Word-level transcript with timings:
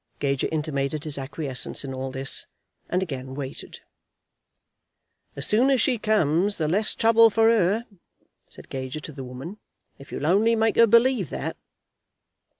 Gager 0.17 0.47
intimated 0.51 1.03
his 1.03 1.19
acquiescence 1.19 1.85
in 1.85 1.93
all 1.93 2.09
this, 2.09 2.47
and 2.89 3.03
again 3.03 3.35
waited. 3.35 3.81
"The 5.35 5.43
sooner 5.43 5.77
she 5.77 5.99
comes 5.99 6.57
the 6.57 6.67
less 6.67 6.95
trouble 6.95 7.29
for 7.29 7.49
her," 7.49 7.85
said 8.49 8.69
Gager 8.69 8.99
to 9.01 9.11
the 9.11 9.23
woman; 9.23 9.59
"if 9.99 10.11
you'll 10.11 10.25
only 10.25 10.55
make 10.55 10.75
her 10.75 10.87
believe 10.87 11.29
that." 11.29 11.55